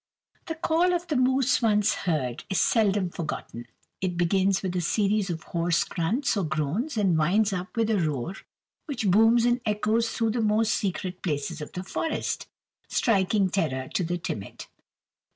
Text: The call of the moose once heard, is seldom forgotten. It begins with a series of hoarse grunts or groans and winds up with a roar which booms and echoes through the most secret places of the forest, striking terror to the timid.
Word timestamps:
The 0.47 0.55
call 0.55 0.95
of 0.95 1.05
the 1.09 1.15
moose 1.15 1.61
once 1.61 1.93
heard, 1.93 2.43
is 2.49 2.59
seldom 2.59 3.11
forgotten. 3.11 3.67
It 4.01 4.17
begins 4.17 4.63
with 4.63 4.75
a 4.75 4.81
series 4.81 5.29
of 5.29 5.43
hoarse 5.43 5.83
grunts 5.83 6.35
or 6.35 6.43
groans 6.43 6.97
and 6.97 7.15
winds 7.15 7.53
up 7.53 7.77
with 7.77 7.87
a 7.91 7.99
roar 7.99 8.33
which 8.87 9.11
booms 9.11 9.45
and 9.45 9.61
echoes 9.63 10.09
through 10.09 10.31
the 10.31 10.41
most 10.41 10.73
secret 10.73 11.21
places 11.21 11.61
of 11.61 11.73
the 11.73 11.83
forest, 11.83 12.47
striking 12.87 13.47
terror 13.51 13.89
to 13.89 14.03
the 14.03 14.17
timid. 14.17 14.65